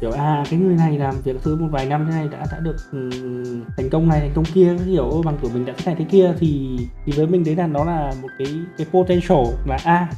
kiểu 0.00 0.10
à 0.10 0.44
cái 0.50 0.60
người 0.60 0.76
này 0.76 0.98
làm 0.98 1.14
việc 1.24 1.36
thứ 1.42 1.56
một 1.56 1.68
vài 1.70 1.86
năm 1.86 2.06
thế 2.06 2.16
này 2.16 2.28
đã 2.28 2.46
đã 2.52 2.58
được 2.58 2.76
um, 2.92 3.64
thành 3.76 3.90
công 3.90 4.08
này 4.08 4.20
thành 4.20 4.32
công 4.34 4.44
kia 4.44 4.76
hiểu 4.86 5.22
bằng 5.24 5.38
tuổi 5.42 5.50
mình 5.54 5.66
đã 5.66 5.74
thế 5.76 5.84
này 5.86 5.94
thế 5.98 6.04
kia 6.10 6.34
thì 6.38 6.78
thì 7.04 7.12
với 7.16 7.26
mình 7.26 7.44
đấy 7.44 7.56
là 7.56 7.66
nó 7.66 7.84
là 7.84 8.12
một 8.22 8.28
cái 8.38 8.48
cái 8.78 8.86
potential 8.92 9.46
là 9.66 9.78
a 9.84 9.94
à, 9.94 10.08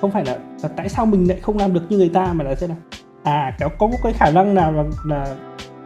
không 0.00 0.10
phải 0.10 0.24
là, 0.24 0.38
là 0.62 0.68
tại 0.76 0.88
sao 0.88 1.06
mình 1.06 1.28
lại 1.28 1.40
không 1.40 1.58
làm 1.58 1.74
được 1.74 1.82
như 1.88 1.96
người 1.96 2.08
ta 2.08 2.32
mà 2.32 2.44
là 2.44 2.54
sẽ 2.54 2.66
là 2.66 2.74
à 3.22 3.56
có 3.60 3.68
có 3.78 3.86
một 3.86 3.98
cái 4.02 4.12
khả 4.12 4.30
năng 4.30 4.54
nào 4.54 4.72
là, 4.72 4.84
là 5.04 5.36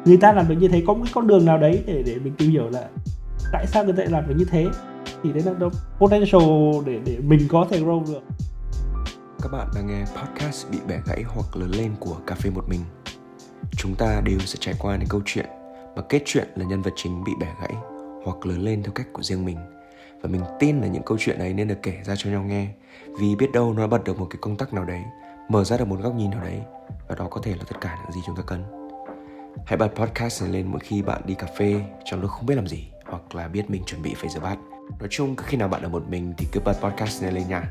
người 0.05 0.17
ta 0.17 0.33
làm 0.33 0.49
được 0.49 0.55
như 0.55 0.69
thế 0.69 0.83
có 0.87 0.95
một 0.95 1.01
cái 1.05 1.13
con 1.15 1.27
đường 1.27 1.45
nào 1.45 1.59
đấy 1.59 1.85
để 1.87 2.03
để 2.07 2.17
mình 2.25 2.35
tìm 2.39 2.51
hiểu 2.51 2.69
là 2.71 2.89
tại 3.53 3.67
sao 3.67 3.85
người 3.85 3.93
ta 3.93 4.03
lại 4.03 4.11
làm 4.11 4.29
được 4.29 4.35
như 4.39 4.45
thế? 4.45 4.67
Thì 5.23 5.33
đấy 5.33 5.43
là 5.43 5.53
đâu 5.53 5.71
potential 5.99 6.43
để 6.87 7.01
để 7.07 7.19
mình 7.23 7.49
có 7.49 7.67
thể 7.71 7.81
grow 7.81 8.07
được. 8.07 8.21
Các 9.43 9.49
bạn 9.53 9.69
đang 9.75 9.87
nghe 9.87 10.05
podcast 10.05 10.71
bị 10.71 10.79
bẻ 10.89 11.01
gãy 11.07 11.25
hoặc 11.27 11.57
lớn 11.57 11.71
lên 11.71 11.95
của 12.01 12.17
cà 12.27 12.35
phê 12.35 12.51
một 12.51 12.69
mình 12.69 12.81
chúng 13.71 13.95
ta 13.95 14.21
đều 14.21 14.39
sẽ 14.39 14.57
trải 14.61 14.75
qua 14.79 14.97
những 14.97 15.09
câu 15.09 15.21
chuyện 15.25 15.47
mà 15.97 16.03
kết 16.09 16.23
chuyện 16.25 16.49
là 16.57 16.65
nhân 16.65 16.83
vật 16.83 16.93
chính 16.97 17.25
bị 17.25 17.33
bẻ 17.41 17.47
gãy 17.61 17.75
hoặc 18.25 18.47
lớn 18.47 18.61
lên 18.61 18.83
theo 18.83 18.93
cách 18.93 19.07
của 19.13 19.23
riêng 19.23 19.45
mình. 19.45 19.59
Và 20.23 20.29
mình 20.29 20.43
tin 20.59 20.81
là 20.81 20.87
những 20.87 21.03
câu 21.03 21.19
chuyện 21.21 21.39
ấy 21.39 21.55
nên 21.55 21.69
được 21.69 21.83
kể 21.83 21.99
ra 22.05 22.15
cho 22.17 22.31
nhau 22.31 22.43
nghe, 22.43 22.69
vì 23.19 23.37
biết 23.37 23.53
đâu 23.53 23.75
nó 23.75 23.87
bật 23.87 24.05
được 24.05 24.19
một 24.19 24.27
cái 24.31 24.39
công 24.41 24.57
tắc 24.57 24.75
nào 24.75 24.85
đấy, 24.85 25.03
mở 25.49 25.65
ra 25.65 25.77
được 25.77 25.89
một 25.89 26.01
góc 26.03 26.15
nhìn 26.15 26.31
nào 26.31 26.41
đấy, 26.41 26.61
và 27.09 27.15
đó 27.15 27.29
có 27.31 27.41
thể 27.43 27.51
là 27.51 27.65
tất 27.69 27.77
cả 27.81 27.99
những 28.03 28.13
gì 28.13 28.21
chúng 28.27 28.37
ta 28.37 28.43
cần. 28.47 28.65
Hãy 29.67 29.77
bật 29.77 29.89
podcast 29.89 30.43
này 30.43 30.53
lên 30.53 30.67
mỗi 30.67 30.81
khi 30.81 31.03
bạn 31.03 31.23
đi 31.27 31.35
cà 31.35 31.47
phê, 31.59 31.81
trong 32.05 32.21
lúc 32.21 32.31
không 32.31 32.47
biết 32.47 32.55
làm 32.55 32.67
gì, 32.67 32.89
hoặc 33.05 33.35
là 33.35 33.49
biết 33.49 33.71
mình 33.71 33.85
chuẩn 33.85 34.03
bị 34.03 34.15
phải 34.17 34.29
rửa 34.29 34.41
bát. 34.41 34.59
Nói 34.99 35.09
chung 35.11 35.37
khi 35.37 35.57
nào 35.57 35.69
bạn 35.69 35.83
ở 35.83 35.89
một 35.89 36.09
mình 36.09 36.35
thì 36.39 36.47
cứ 36.53 36.61
bật 36.65 36.77
podcast 36.83 37.23
này 37.23 37.33
lên 37.33 37.49
nha 37.49 37.63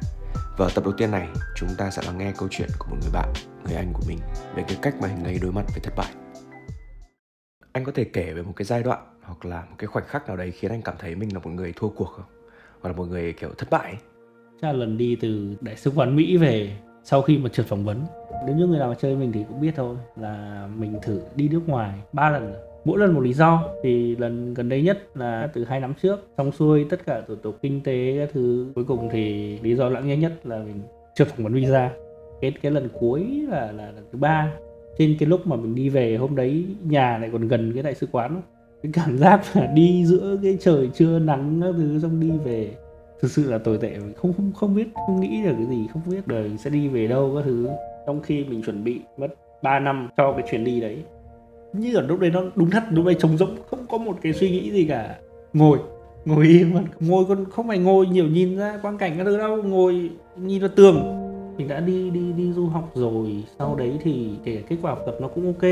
và 0.57 0.65
ở 0.65 0.69
tập 0.75 0.83
đầu 0.83 0.93
tiên 0.97 1.11
này, 1.11 1.27
chúng 1.55 1.69
ta 1.77 1.91
sẽ 1.91 2.01
lắng 2.05 2.17
nghe 2.17 2.33
câu 2.37 2.49
chuyện 2.51 2.69
của 2.79 2.87
một 2.89 2.97
người 3.01 3.11
bạn, 3.13 3.33
người 3.65 3.75
anh 3.75 3.93
của 3.93 4.03
mình, 4.07 4.19
về 4.55 4.63
cái 4.67 4.77
cách 4.81 4.95
mà 5.01 5.07
anh 5.07 5.23
ấy 5.23 5.39
đối 5.41 5.51
mặt 5.51 5.65
với 5.67 5.79
thất 5.83 5.93
bại. 5.97 6.13
Anh 7.71 7.84
có 7.84 7.91
thể 7.95 8.03
kể 8.03 8.34
về 8.34 8.41
một 8.41 8.53
cái 8.55 8.65
giai 8.65 8.84
đoạn 8.84 8.99
hoặc 9.21 9.45
là 9.45 9.62
một 9.62 9.75
cái 9.77 9.87
khoảnh 9.87 10.05
khắc 10.07 10.27
nào 10.27 10.37
đấy 10.37 10.51
khiến 10.51 10.71
anh 10.71 10.81
cảm 10.81 10.95
thấy 10.99 11.15
mình 11.15 11.34
là 11.34 11.40
một 11.40 11.49
người 11.49 11.73
thua 11.75 11.90
cuộc 11.90 12.07
không? 12.15 12.25
Hoặc 12.81 12.90
là 12.90 12.95
một 12.95 13.05
người, 13.05 13.34
kiểu, 13.34 13.49
thất 13.57 13.70
bại 13.70 13.98
chắc 14.62 14.67
là 14.67 14.73
lần 14.73 14.98
đi 14.98 15.17
từ 15.21 15.55
đại 15.62 15.75
sứ 15.75 15.91
quán 15.95 16.15
mỹ 16.15 16.37
về 16.37 16.77
sau 17.03 17.21
khi 17.21 17.37
mà 17.37 17.49
trượt 17.49 17.65
phỏng 17.65 17.85
vấn. 17.85 18.05
Nếu 18.45 18.55
như 18.55 18.68
người 18.68 18.79
nào 18.79 18.90
mà 18.90 18.95
chơi 18.95 19.15
mình 19.15 19.31
thì 19.31 19.45
cũng 19.49 19.62
biết 19.62 19.71
thôi 19.75 19.95
là 20.15 20.68
mình 20.75 20.99
thử 21.01 21.21
đi 21.35 21.49
nước 21.49 21.62
ngoài 21.68 21.99
ba 22.13 22.29
lần 22.29 22.53
rồi 22.53 22.62
mỗi 22.85 22.99
lần 22.99 23.13
một 23.13 23.21
lý 23.21 23.34
do, 23.34 23.70
thì 23.84 24.15
lần 24.15 24.53
gần 24.53 24.70
đây 24.70 24.81
nhất 24.81 25.03
là 25.15 25.49
từ 25.53 25.63
hai 25.63 25.79
năm 25.79 25.93
trước, 26.01 26.27
xong 26.37 26.51
xuôi 26.51 26.85
tất 26.90 27.05
cả 27.05 27.21
thủ 27.27 27.35
tục 27.35 27.57
kinh 27.62 27.81
tế 27.84 28.15
các 28.20 28.29
thứ, 28.34 28.71
cuối 28.75 28.84
cùng 28.84 29.09
thì 29.12 29.57
lý 29.59 29.75
do 29.75 29.90
lãng 29.90 30.07
nhanh 30.07 30.20
nhất 30.20 30.34
là 30.43 30.57
mình 30.57 30.81
chưa 31.15 31.25
phỏng 31.25 31.43
vấn 31.43 31.53
visa. 31.53 31.91
Cái 32.41 32.53
cái 32.62 32.71
lần 32.71 32.90
cuối 32.99 33.45
là 33.49 33.71
là 33.71 33.91
lần 33.91 34.05
thứ 34.12 34.17
ba. 34.17 34.51
Trên 34.98 35.15
cái 35.20 35.29
lúc 35.29 35.48
mà 35.48 35.55
mình 35.55 35.75
đi 35.75 35.90
về 35.90 36.15
hôm 36.15 36.35
đấy, 36.35 36.65
nhà 36.84 37.17
lại 37.17 37.29
còn 37.31 37.48
gần 37.48 37.71
cái 37.73 37.84
đại 37.84 37.95
sứ 37.95 38.07
quán. 38.12 38.41
Cái 38.84 38.91
cảm 38.95 39.18
giác 39.18 39.41
là 39.53 39.65
đi 39.75 40.05
giữa 40.05 40.37
cái 40.43 40.57
trời 40.62 40.90
trưa 40.93 41.20
nắng 41.20 41.62
các 41.62 41.73
thứ, 41.77 41.99
xong 41.99 42.20
đi 42.20 42.31
về. 42.45 42.71
Thực 43.21 43.31
sự 43.31 43.51
là 43.51 43.57
tồi 43.57 43.77
tệ 43.77 43.95
không 44.15 44.34
không 44.34 44.51
không 44.55 44.75
biết, 44.75 44.87
không 45.07 45.21
nghĩ 45.21 45.43
được 45.43 45.53
cái 45.57 45.65
gì, 45.65 45.87
không 45.93 46.01
biết 46.05 46.27
đời 46.27 46.51
sẽ 46.57 46.70
đi 46.70 46.87
về 46.87 47.07
đâu 47.07 47.31
các 47.35 47.41
thứ. 47.45 47.70
Trong 48.05 48.21
khi 48.21 48.43
mình 48.43 48.63
chuẩn 48.63 48.84
bị 48.84 49.01
mất 49.18 49.27
3 49.62 49.79
năm 49.79 50.09
cho 50.18 50.31
cái 50.31 50.43
chuyến 50.51 50.63
đi 50.63 50.81
đấy 50.81 50.97
như 51.74 51.96
ở 51.96 52.02
lúc 52.02 52.20
đấy 52.20 52.32
nó 52.32 52.41
đúng 52.55 52.70
thật, 52.70 52.84
lúc 52.90 53.05
đấy 53.05 53.16
trống 53.20 53.38
rỗng, 53.38 53.55
không 53.70 53.85
có 53.90 53.98
một 53.98 54.18
cái 54.21 54.34
suy 54.34 54.49
nghĩ 54.49 54.71
gì 54.71 54.85
cả. 54.85 55.16
Ngồi 55.54 55.80
ngồi 56.26 56.48
im, 56.48 56.74
mà 56.74 56.82
ngồi 56.99 57.26
còn 57.26 57.46
không 57.52 57.68
phải 57.68 57.80
ngồi 57.80 58.07
nhiều 58.07 58.27
nhìn 58.27 58.57
ra 58.57 58.80
quang 58.82 58.98
cảnh 58.98 59.13
các 59.18 59.24
thứ 59.24 59.38
đâu, 59.38 59.63
ngồi 59.63 60.10
nhìn 60.38 60.62
vào 60.62 60.70
tường. 60.76 61.20
Mình 61.57 61.68
đã 61.68 61.80
đi 61.80 62.10
đi 62.10 62.34
đi 62.38 62.54
du 62.54 62.68
học 62.68 62.91
rồi, 62.96 63.43
sau 63.60 63.76
đấy 63.76 63.91
thì 64.02 64.30
kể 64.44 64.63
kết 64.69 64.78
quả 64.81 64.91
học 64.91 65.03
tập 65.06 65.16
nó 65.22 65.28
cũng 65.28 65.46
ok. 65.46 65.72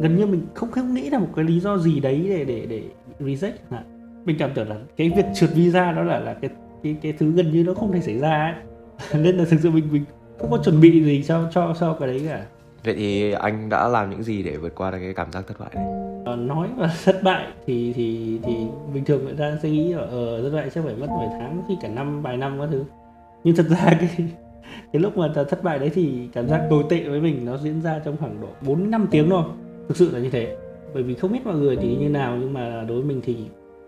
Gần 0.00 0.16
như 0.16 0.26
mình 0.26 0.46
không 0.54 0.70
không 0.70 0.94
nghĩ 0.94 1.10
là 1.10 1.18
một 1.18 1.28
cái 1.36 1.44
lý 1.44 1.60
do 1.60 1.78
gì 1.78 2.00
đấy 2.00 2.26
để 2.28 2.44
để 2.44 2.66
để 2.66 2.82
reject 3.20 3.52
hả 3.70 3.84
mình 4.24 4.36
cảm 4.38 4.50
tưởng 4.54 4.68
là 4.68 4.76
cái 4.96 5.10
việc 5.16 5.24
trượt 5.34 5.50
visa 5.54 5.92
đó 5.92 6.02
là 6.02 6.20
là 6.20 6.34
cái 6.34 6.50
cái 6.82 6.96
cái 7.02 7.12
thứ 7.12 7.32
gần 7.32 7.52
như 7.52 7.64
nó 7.64 7.74
không 7.74 7.92
thể 7.92 8.00
xảy 8.00 8.18
ra 8.18 8.44
ấy. 8.44 8.54
Nên 9.22 9.36
là 9.36 9.44
thực 9.50 9.60
sự 9.62 9.70
mình 9.70 9.88
mình 9.92 10.04
không 10.38 10.50
có 10.50 10.58
chuẩn 10.64 10.80
bị 10.80 11.04
gì 11.04 11.22
cho 11.22 11.50
cho 11.54 11.74
cho 11.80 11.94
cái 11.94 12.08
đấy 12.08 12.22
cả 12.28 12.46
vậy 12.84 12.94
thì 12.94 13.32
anh 13.32 13.68
đã 13.68 13.88
làm 13.88 14.10
những 14.10 14.22
gì 14.22 14.42
để 14.42 14.56
vượt 14.56 14.74
qua 14.74 14.90
được 14.90 14.98
cái 15.00 15.14
cảm 15.14 15.32
giác 15.32 15.46
thất 15.46 15.60
bại 15.60 15.70
này 15.74 16.00
ờ, 16.24 16.36
nói 16.36 16.68
mà 16.76 16.94
thất 17.04 17.22
bại 17.22 17.46
thì 17.66 17.92
thì 17.92 18.38
thì 18.42 18.54
bình 18.94 19.04
thường 19.04 19.24
người 19.24 19.34
ta 19.34 19.58
sẽ 19.62 19.70
nghĩ 19.70 19.92
ở 19.92 20.06
ờ, 20.06 20.42
thất 20.42 20.56
bại 20.56 20.70
chắc 20.74 20.84
phải 20.84 20.94
mất 20.94 21.06
vài 21.18 21.28
tháng 21.30 21.62
khi 21.68 21.74
cả 21.80 21.88
năm 21.88 22.22
vài 22.22 22.36
năm 22.36 22.60
các 22.60 22.68
thứ. 22.70 22.84
Nhưng 23.44 23.56
thật 23.56 23.66
ra 23.68 23.84
cái 24.00 24.28
cái 24.92 25.02
lúc 25.02 25.16
mà 25.16 25.32
thất 25.34 25.62
bại 25.62 25.78
đấy 25.78 25.90
thì 25.94 26.28
cảm 26.32 26.48
giác 26.48 26.66
tồi 26.70 26.84
tệ 26.88 27.08
với 27.08 27.20
mình 27.20 27.44
nó 27.44 27.56
diễn 27.56 27.82
ra 27.82 28.00
trong 28.04 28.16
khoảng 28.16 28.40
độ 28.40 28.48
4 28.66 28.90
năm 28.90 29.06
tiếng 29.10 29.30
thôi. 29.30 29.44
Thực 29.88 29.96
sự 29.96 30.10
là 30.12 30.18
như 30.18 30.30
thế. 30.30 30.56
Bởi 30.94 31.02
vì 31.02 31.14
không 31.14 31.32
biết 31.32 31.40
mọi 31.44 31.54
người 31.54 31.76
thì 31.76 31.96
như 31.96 32.08
nào 32.08 32.36
nhưng 32.40 32.52
mà 32.52 32.84
đối 32.88 32.96
với 32.96 33.06
mình 33.06 33.20
thì 33.24 33.36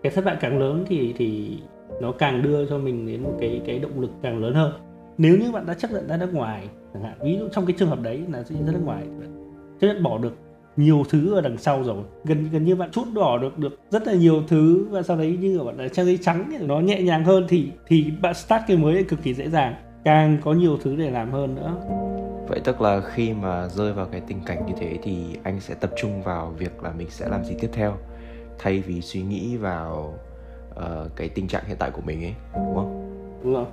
cái 0.03 0.11
thất 0.11 0.25
bại 0.25 0.37
càng 0.39 0.59
lớn 0.59 0.85
thì 0.87 1.13
thì 1.17 1.57
nó 2.01 2.11
càng 2.11 2.41
đưa 2.41 2.65
cho 2.65 2.77
mình 2.77 3.07
đến 3.07 3.23
một 3.23 3.33
cái 3.39 3.61
cái 3.65 3.79
động 3.79 3.99
lực 3.99 4.11
càng 4.21 4.43
lớn 4.43 4.53
hơn 4.53 4.71
nếu 5.17 5.37
như 5.37 5.51
bạn 5.51 5.65
đã 5.65 5.73
chấp 5.73 5.91
nhận 5.91 6.07
ra 6.07 6.17
nước 6.17 6.33
ngoài 6.33 6.67
chẳng 6.93 7.03
hạn 7.03 7.17
ví 7.23 7.37
dụ 7.39 7.47
trong 7.51 7.65
cái 7.65 7.75
trường 7.79 7.89
hợp 7.89 8.01
đấy 8.01 8.23
là 8.31 8.43
ra 8.43 8.55
nước 8.65 8.81
ngoài 8.83 9.03
chấp 9.81 9.87
nhận 9.87 10.03
bỏ 10.03 10.17
được 10.17 10.37
nhiều 10.77 11.03
thứ 11.09 11.33
ở 11.33 11.41
đằng 11.41 11.57
sau 11.57 11.83
rồi. 11.83 12.03
Gần 12.23 12.49
gần 12.51 12.65
như 12.65 12.75
bạn 12.75 12.91
chút 12.91 13.03
bỏ 13.13 13.37
được 13.37 13.57
được 13.57 13.79
rất 13.89 14.07
là 14.07 14.13
nhiều 14.13 14.43
thứ 14.47 14.87
và 14.89 15.01
sau 15.01 15.17
đấy 15.17 15.37
như 15.41 15.57
ở 15.57 15.65
bạn 15.65 15.77
là 15.77 15.87
trang 15.87 16.05
giấy 16.05 16.19
trắng 16.21 16.49
thì 16.51 16.65
nó 16.65 16.79
nhẹ 16.79 17.01
nhàng 17.01 17.25
hơn 17.25 17.45
thì 17.49 17.71
thì 17.87 18.11
bạn 18.21 18.33
start 18.33 18.63
cái 18.67 18.77
mới 18.77 19.03
cực 19.03 19.23
kỳ 19.23 19.33
dễ 19.33 19.49
dàng 19.49 19.75
càng 20.03 20.37
có 20.43 20.53
nhiều 20.53 20.77
thứ 20.83 20.95
để 20.95 21.09
làm 21.09 21.31
hơn 21.31 21.55
nữa. 21.55 21.75
Vậy 22.47 22.61
tức 22.63 22.81
là 22.81 23.01
khi 23.01 23.33
mà 23.33 23.67
rơi 23.67 23.93
vào 23.93 24.05
cái 24.05 24.21
tình 24.27 24.39
cảnh 24.45 24.65
như 24.67 24.73
thế 24.79 24.97
thì 25.03 25.25
anh 25.43 25.59
sẽ 25.59 25.73
tập 25.73 25.91
trung 25.97 26.23
vào 26.23 26.53
việc 26.57 26.83
là 26.83 26.91
mình 26.97 27.09
sẽ 27.09 27.29
làm 27.29 27.43
gì 27.43 27.55
tiếp 27.59 27.69
theo 27.73 27.97
thay 28.59 28.79
vì 28.79 29.01
suy 29.01 29.21
nghĩ 29.21 29.57
vào 29.57 30.13
uh, 30.71 31.15
cái 31.15 31.29
tình 31.29 31.47
trạng 31.47 31.63
hiện 31.67 31.77
tại 31.79 31.91
của 31.91 32.01
mình 32.01 32.23
ấy 32.23 32.33
đúng 32.53 32.75
không? 32.75 33.09
Đúng 33.43 33.53
rồi 33.53 33.65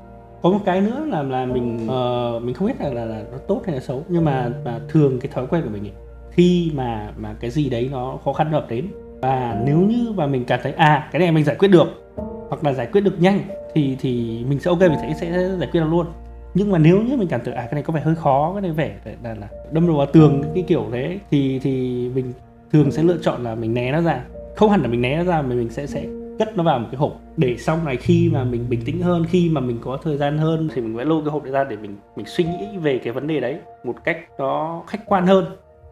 có 0.42 0.50
một 0.50 0.58
cái 0.64 0.80
nữa 0.80 1.06
là 1.08 1.22
là 1.22 1.46
mình 1.46 1.74
uh, 1.76 2.42
mình 2.42 2.54
không 2.54 2.68
biết 2.68 2.80
là, 2.80 2.88
là 2.88 3.04
là 3.04 3.22
nó 3.32 3.38
tốt 3.38 3.62
hay 3.66 3.74
là 3.74 3.80
xấu 3.80 4.04
nhưng 4.08 4.24
mà 4.24 4.50
mà 4.64 4.80
thường 4.88 5.20
cái 5.20 5.30
thói 5.34 5.46
quen 5.46 5.62
của 5.62 5.70
mình 5.70 5.84
ấy, 5.84 5.92
khi 6.30 6.72
mà 6.74 7.12
mà 7.16 7.34
cái 7.40 7.50
gì 7.50 7.70
đấy 7.70 7.88
nó 7.92 8.18
khó 8.24 8.32
khăn 8.32 8.52
hợp 8.52 8.66
đến 8.68 8.86
và 9.22 9.62
nếu 9.66 9.78
như 9.78 10.12
mà 10.16 10.26
mình 10.26 10.44
cảm 10.44 10.60
thấy 10.62 10.72
à 10.72 11.08
cái 11.12 11.20
này 11.20 11.32
mình 11.32 11.44
giải 11.44 11.56
quyết 11.56 11.68
được 11.68 12.12
hoặc 12.48 12.64
là 12.64 12.72
giải 12.72 12.86
quyết 12.92 13.00
được 13.00 13.20
nhanh 13.20 13.40
thì 13.74 13.96
thì 14.00 14.44
mình 14.48 14.60
sẽ 14.60 14.68
ok 14.68 14.80
mình 14.80 14.98
sẽ 15.02 15.14
sẽ 15.20 15.48
giải 15.58 15.68
quyết 15.72 15.80
được 15.80 15.88
luôn. 15.90 16.06
Nhưng 16.54 16.72
mà 16.72 16.78
nếu 16.78 17.02
như 17.02 17.16
mình 17.16 17.28
cảm 17.28 17.40
thấy 17.44 17.54
à 17.54 17.62
cái 17.62 17.74
này 17.74 17.82
có 17.82 17.92
vẻ 17.92 18.00
hơi 18.00 18.14
khó 18.14 18.52
cái 18.52 18.62
này 18.62 18.70
vẻ 18.70 18.96
là, 19.22 19.34
là 19.34 19.48
đâm 19.72 19.86
đầu 19.86 19.96
vào 19.96 20.06
tường 20.06 20.42
cái 20.54 20.64
kiểu 20.66 20.86
thế 20.92 21.18
thì 21.30 21.58
thì 21.58 22.08
mình 22.14 22.32
thường 22.72 22.90
sẽ 22.90 23.02
lựa 23.02 23.16
chọn 23.22 23.44
là 23.44 23.54
mình 23.54 23.74
né 23.74 23.92
nó 23.92 24.00
ra. 24.00 24.24
Không 24.56 24.70
hẳn 24.70 24.82
là 24.82 24.88
mình 24.88 25.02
né 25.02 25.16
nó 25.16 25.24
ra 25.24 25.42
mà 25.42 25.48
mình 25.48 25.68
sẽ 25.70 25.86
sẽ 25.86 26.04
cất 26.40 26.56
nó 26.56 26.62
vào 26.62 26.78
một 26.78 26.86
cái 26.90 26.98
hộp. 26.98 27.20
Để 27.36 27.56
sau 27.58 27.78
này 27.84 27.96
khi 27.96 28.30
mà 28.32 28.44
mình 28.44 28.66
bình 28.68 28.80
tĩnh 28.84 29.02
hơn 29.02 29.24
khi 29.28 29.48
mà 29.52 29.60
mình 29.60 29.78
có 29.80 29.98
thời 30.02 30.16
gian 30.16 30.38
hơn 30.38 30.68
thì 30.74 30.80
mình 30.82 30.96
sẽ 30.98 31.04
lôi 31.04 31.22
cái 31.24 31.30
hộp 31.30 31.44
đấy 31.44 31.52
ra 31.52 31.64
để 31.64 31.76
mình 31.76 31.96
mình 32.16 32.26
suy 32.26 32.44
nghĩ 32.44 32.78
về 32.82 32.98
cái 32.98 33.12
vấn 33.12 33.26
đề 33.26 33.40
đấy 33.40 33.56
một 33.84 33.94
cách 34.04 34.18
nó 34.38 34.82
khách 34.86 35.06
quan 35.06 35.26
hơn. 35.26 35.44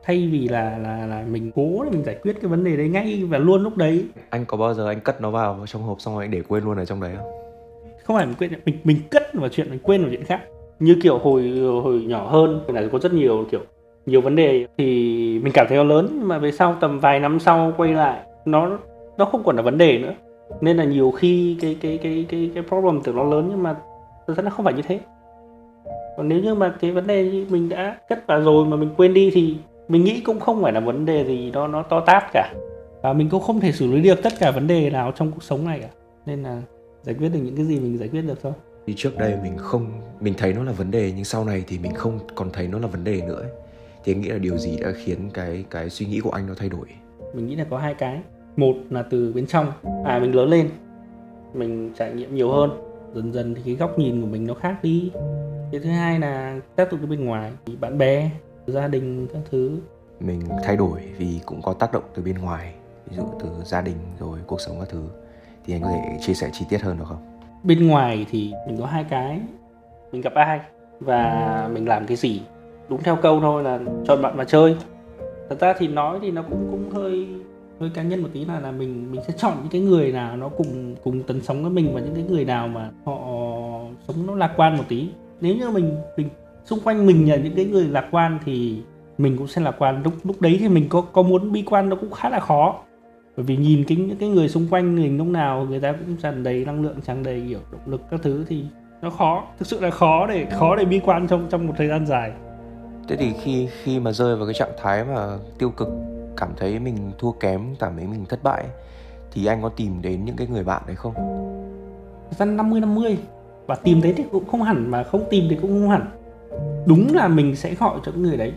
Thay 0.02 0.28
vì 0.32 0.48
là 0.48 0.78
là 0.78 1.06
là 1.06 1.24
mình 1.30 1.50
cố 1.54 1.84
để 1.84 1.90
mình 1.90 2.04
giải 2.04 2.18
quyết 2.22 2.36
cái 2.42 2.50
vấn 2.50 2.64
đề 2.64 2.76
đấy 2.76 2.88
ngay 2.88 3.24
và 3.28 3.38
luôn 3.38 3.62
lúc 3.62 3.76
đấy. 3.76 4.04
Anh 4.30 4.44
có 4.44 4.56
bao 4.56 4.74
giờ 4.74 4.88
anh 4.88 5.00
cất 5.00 5.20
nó 5.20 5.30
vào 5.30 5.64
trong 5.66 5.82
hộp 5.82 6.00
xong 6.00 6.14
rồi 6.14 6.24
anh 6.24 6.30
để 6.30 6.42
quên 6.48 6.64
luôn 6.64 6.76
ở 6.76 6.84
trong 6.84 7.00
đấy 7.00 7.12
không? 7.16 7.26
Không 8.04 8.16
phải 8.16 8.26
mình 8.26 8.34
quên 8.38 8.50
mình 8.64 8.78
mình 8.84 8.96
cất 9.10 9.34
vào 9.34 9.48
chuyện 9.48 9.70
mình 9.70 9.78
quên 9.82 10.00
vào 10.00 10.10
chuyện 10.10 10.24
khác. 10.24 10.40
Như 10.80 10.96
kiểu 11.02 11.18
hồi 11.18 11.48
hồi 11.82 12.02
nhỏ 12.06 12.28
hơn 12.30 12.60
là 12.68 12.82
có 12.92 12.98
rất 12.98 13.12
nhiều 13.12 13.46
kiểu 13.50 13.60
nhiều 14.06 14.20
vấn 14.20 14.36
đề 14.36 14.66
thì 14.78 14.84
mình 15.42 15.52
cảm 15.52 15.66
thấy 15.68 15.76
nó 15.76 15.84
lớn 15.84 16.08
nhưng 16.12 16.28
mà 16.28 16.38
về 16.38 16.52
sau 16.52 16.76
tầm 16.80 17.00
vài 17.00 17.20
năm 17.20 17.40
sau 17.40 17.72
quay 17.76 17.92
lại 17.92 18.20
nó 18.44 18.78
nó 19.18 19.24
không 19.24 19.42
còn 19.44 19.56
là 19.56 19.62
vấn 19.62 19.78
đề 19.78 19.98
nữa 19.98 20.14
nên 20.60 20.76
là 20.76 20.84
nhiều 20.84 21.10
khi 21.10 21.56
cái 21.60 21.76
cái 21.80 21.98
cái 22.02 22.26
cái 22.28 22.50
cái 22.54 22.64
problem 22.68 23.00
tưởng 23.02 23.16
nó 23.16 23.24
lớn 23.24 23.46
nhưng 23.50 23.62
mà 23.62 23.76
thực 24.26 24.36
ra 24.36 24.42
nó 24.42 24.50
không 24.50 24.64
phải 24.64 24.74
như 24.74 24.82
thế. 24.82 25.00
Còn 26.16 26.28
nếu 26.28 26.40
như 26.40 26.54
mà 26.54 26.74
cái 26.80 26.92
vấn 26.92 27.06
đề 27.06 27.44
mình 27.50 27.68
đã 27.68 27.98
cất 28.08 28.26
vào 28.26 28.40
rồi 28.40 28.66
mà 28.66 28.76
mình 28.76 28.90
quên 28.96 29.14
đi 29.14 29.30
thì 29.34 29.56
mình 29.88 30.04
nghĩ 30.04 30.20
cũng 30.20 30.40
không 30.40 30.62
phải 30.62 30.72
là 30.72 30.80
vấn 30.80 31.06
đề 31.06 31.24
gì 31.24 31.50
đó 31.50 31.66
nó 31.66 31.82
to 31.82 32.00
tát 32.00 32.22
cả. 32.32 32.54
Và 33.02 33.12
mình 33.12 33.28
cũng 33.28 33.42
không 33.42 33.60
thể 33.60 33.72
xử 33.72 33.86
lý 33.86 34.02
được 34.02 34.22
tất 34.22 34.32
cả 34.38 34.50
vấn 34.50 34.66
đề 34.66 34.90
nào 34.90 35.12
trong 35.16 35.32
cuộc 35.32 35.42
sống 35.42 35.64
này 35.64 35.80
cả. 35.80 35.88
Nên 36.26 36.42
là 36.42 36.62
giải 37.02 37.14
quyết 37.18 37.28
được 37.28 37.40
những 37.42 37.56
cái 37.56 37.64
gì 37.64 37.80
mình 37.80 37.98
giải 37.98 38.08
quyết 38.08 38.22
được 38.22 38.42
thôi. 38.42 38.52
Thì 38.86 38.94
trước 38.96 39.18
đây 39.18 39.34
mình 39.42 39.56
không 39.56 39.86
mình 40.20 40.34
thấy 40.38 40.52
nó 40.52 40.62
là 40.62 40.72
vấn 40.72 40.90
đề 40.90 41.12
nhưng 41.16 41.24
sau 41.24 41.44
này 41.44 41.64
thì 41.66 41.78
mình 41.78 41.94
không 41.94 42.18
còn 42.34 42.50
thấy 42.52 42.68
nó 42.68 42.78
là 42.78 42.86
vấn 42.86 43.04
đề 43.04 43.22
nữa 43.26 43.40
ấy. 43.40 43.50
thì 44.04 44.12
anh 44.12 44.20
nghĩ 44.20 44.28
là 44.28 44.38
điều 44.38 44.56
gì 44.56 44.78
đã 44.80 44.88
khiến 44.96 45.30
cái 45.34 45.64
cái 45.70 45.90
suy 45.90 46.06
nghĩ 46.06 46.20
của 46.20 46.30
anh 46.30 46.46
nó 46.46 46.54
thay 46.56 46.68
đổi? 46.68 46.86
Mình 47.34 47.46
nghĩ 47.46 47.56
là 47.56 47.64
có 47.70 47.78
hai 47.78 47.94
cái 47.94 48.20
một 48.58 48.74
là 48.90 49.02
từ 49.02 49.32
bên 49.32 49.46
trong. 49.46 49.72
À 50.04 50.18
mình 50.18 50.34
lớn 50.34 50.48
lên 50.48 50.70
mình 51.54 51.92
trải 51.98 52.12
nghiệm 52.12 52.34
nhiều 52.34 52.52
hơn. 52.52 52.70
Dần 53.14 53.32
dần 53.32 53.54
thì 53.54 53.62
cái 53.64 53.74
góc 53.74 53.98
nhìn 53.98 54.20
của 54.20 54.26
mình 54.26 54.46
nó 54.46 54.54
khác 54.54 54.76
đi. 54.82 55.10
Cái 55.72 55.80
thứ 55.80 55.90
hai 55.90 56.18
là 56.18 56.60
tác 56.76 56.92
động 56.92 57.00
từ 57.00 57.06
bên 57.06 57.24
ngoài 57.24 57.52
bạn 57.80 57.98
bè 57.98 58.30
gia 58.66 58.88
đình 58.88 59.26
các 59.32 59.40
thứ. 59.50 59.78
Mình 60.20 60.42
thay 60.64 60.76
đổi 60.76 61.00
vì 61.18 61.40
cũng 61.46 61.62
có 61.62 61.72
tác 61.72 61.92
động 61.92 62.02
từ 62.14 62.22
bên 62.22 62.38
ngoài 62.38 62.74
ví 63.10 63.16
dụ 63.16 63.22
từ 63.40 63.48
gia 63.64 63.80
đình 63.80 63.96
rồi 64.20 64.38
cuộc 64.46 64.60
sống 64.60 64.76
các 64.80 64.88
thứ. 64.88 65.02
Thì 65.66 65.74
anh 65.74 65.82
có 65.82 65.88
thể 65.88 66.18
chia 66.20 66.34
sẻ 66.34 66.50
chi 66.52 66.64
tiết 66.68 66.82
hơn 66.82 66.98
được 66.98 67.04
không? 67.08 67.40
Bên 67.62 67.86
ngoài 67.86 68.26
thì 68.30 68.52
mình 68.66 68.76
có 68.80 68.86
hai 68.86 69.04
cái. 69.04 69.40
Mình 70.12 70.22
gặp 70.22 70.34
ai 70.34 70.60
và 71.00 71.70
mình 71.72 71.88
làm 71.88 72.06
cái 72.06 72.16
gì. 72.16 72.42
Đúng 72.88 73.02
theo 73.02 73.16
câu 73.16 73.40
thôi 73.40 73.62
là 73.62 73.78
chọn 74.06 74.22
bạn 74.22 74.36
mà 74.36 74.44
chơi. 74.44 74.76
Thật 75.48 75.60
ra 75.60 75.74
thì 75.78 75.88
nói 75.88 76.18
thì 76.22 76.30
nó 76.30 76.42
cũng 76.42 76.68
cũng 76.70 76.90
hơi 76.90 77.28
hơi 77.80 77.90
cá 77.90 78.02
nhân 78.02 78.22
một 78.22 78.28
tí 78.32 78.44
là 78.44 78.60
là 78.60 78.72
mình 78.72 79.12
mình 79.12 79.20
sẽ 79.26 79.34
chọn 79.36 79.52
những 79.60 79.70
cái 79.70 79.80
người 79.80 80.12
nào 80.12 80.36
nó 80.36 80.48
cùng 80.48 80.96
cùng 81.04 81.22
tần 81.22 81.40
sống 81.40 81.62
với 81.62 81.70
mình 81.70 81.94
và 81.94 82.00
những 82.00 82.14
cái 82.14 82.24
người 82.28 82.44
nào 82.44 82.68
mà 82.68 82.90
họ 83.04 83.18
sống 84.08 84.26
nó 84.26 84.34
lạc 84.34 84.52
quan 84.56 84.76
một 84.76 84.84
tí. 84.88 85.08
Nếu 85.40 85.56
như 85.56 85.70
mình 85.70 85.96
mình, 86.16 86.28
xung 86.64 86.80
quanh 86.84 87.06
mình 87.06 87.30
là 87.30 87.36
những 87.36 87.54
cái 87.54 87.64
người 87.64 87.84
lạc 87.84 88.08
quan 88.10 88.38
thì 88.44 88.82
mình 89.18 89.36
cũng 89.36 89.46
sẽ 89.46 89.60
lạc 89.60 89.74
quan. 89.78 90.02
Lúc 90.02 90.12
lúc 90.24 90.40
đấy 90.40 90.56
thì 90.60 90.68
mình 90.68 90.88
có 90.88 91.00
có 91.00 91.22
muốn 91.22 91.52
bi 91.52 91.62
quan 91.66 91.88
nó 91.88 91.96
cũng 91.96 92.10
khá 92.10 92.28
là 92.28 92.40
khó. 92.40 92.74
Bởi 93.36 93.44
vì 93.44 93.56
nhìn 93.56 93.84
cái, 93.84 93.96
những 93.96 94.16
cái 94.16 94.28
người 94.28 94.48
xung 94.48 94.66
quanh 94.70 94.96
mình 94.96 95.18
lúc 95.18 95.26
nào 95.26 95.66
người 95.70 95.80
ta 95.80 95.92
cũng 95.92 96.16
tràn 96.22 96.42
đầy 96.42 96.64
năng 96.64 96.82
lượng, 96.82 96.96
tràn 97.06 97.22
đầy, 97.22 97.42
kiểu, 97.48 97.58
động 97.72 97.80
lực 97.86 98.00
các 98.10 98.20
thứ 98.22 98.44
thì 98.48 98.64
nó 99.02 99.10
khó, 99.10 99.44
thực 99.58 99.66
sự 99.68 99.80
là 99.80 99.90
khó 99.90 100.26
để 100.26 100.46
khó 100.50 100.76
để 100.76 100.84
bi 100.84 101.00
quan 101.04 101.28
trong 101.28 101.46
trong 101.50 101.66
một 101.66 101.74
thời 101.76 101.88
gian 101.88 102.06
dài. 102.06 102.32
Thế 103.08 103.16
thì 103.16 103.32
khi 103.42 103.68
khi 103.82 104.00
mà 104.00 104.12
rơi 104.12 104.36
vào 104.36 104.46
cái 104.46 104.54
trạng 104.54 104.72
thái 104.82 105.04
mà 105.04 105.38
tiêu 105.58 105.70
cực 105.70 105.88
cảm 106.40 106.48
thấy 106.56 106.78
mình 106.78 107.12
thua 107.18 107.32
kém, 107.32 107.60
cảm 107.80 107.96
thấy 107.96 108.06
mình 108.06 108.24
thất 108.28 108.42
bại, 108.42 108.64
thì 109.32 109.46
anh 109.46 109.62
có 109.62 109.68
tìm 109.68 110.02
đến 110.02 110.24
những 110.24 110.36
cái 110.36 110.46
người 110.46 110.64
bạn 110.64 110.82
đấy 110.86 110.96
không? 110.96 111.14
Dân 112.30 112.56
50 112.56 112.80
50 112.80 113.18
và 113.66 113.74
tìm 113.74 114.00
thấy 114.00 114.12
thì 114.16 114.24
cũng 114.32 114.46
không 114.46 114.62
hẳn, 114.62 114.90
mà 114.90 115.02
không 115.02 115.24
tìm 115.30 115.44
thì 115.50 115.56
cũng 115.62 115.70
không 115.70 115.90
hẳn. 115.90 116.06
Đúng 116.86 117.14
là 117.14 117.28
mình 117.28 117.56
sẽ 117.56 117.74
gọi 117.74 118.00
cho 118.04 118.12
những 118.12 118.22
người 118.22 118.36
đấy, 118.36 118.52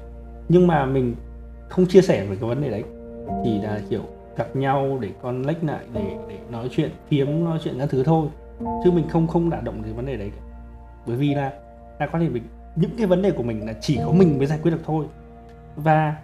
nhưng 0.49 0.67
mà 0.67 0.85
mình 0.85 1.15
không 1.69 1.85
chia 1.85 2.01
sẻ 2.01 2.25
về 2.25 2.35
cái 2.35 2.49
vấn 2.49 2.61
đề 2.61 2.69
đấy. 2.69 2.83
Chỉ 3.43 3.61
là, 3.61 3.79
kiểu, 3.89 4.01
gặp 4.37 4.55
nhau 4.55 4.97
để 5.01 5.09
con 5.21 5.41
lách 5.41 5.63
lại, 5.63 5.85
để 5.93 6.17
để 6.29 6.37
nói 6.49 6.69
chuyện 6.71 6.89
phiếm 7.07 7.43
nói 7.45 7.59
chuyện 7.63 7.75
các 7.79 7.89
thứ 7.89 8.03
thôi. 8.03 8.27
Chứ 8.83 8.91
mình 8.91 9.09
không 9.09 9.27
không 9.27 9.49
đả 9.49 9.61
động 9.61 9.83
cái 9.83 9.93
vấn 9.93 10.05
đề 10.05 10.17
đấy. 10.17 10.31
Bởi 11.07 11.15
vì 11.15 11.33
là 11.33 11.51
là 11.99 12.07
có 12.07 12.19
thể 12.19 12.29
mình, 12.29 12.43
những 12.75 12.91
cái 12.97 13.07
vấn 13.07 13.21
đề 13.21 13.31
của 13.31 13.43
mình 13.43 13.67
là 13.67 13.73
chỉ 13.81 13.99
có 14.05 14.11
mình 14.11 14.37
mới 14.37 14.47
giải 14.47 14.59
quyết 14.61 14.71
được 14.71 14.81
thôi. 14.85 15.05
Và 15.75 16.15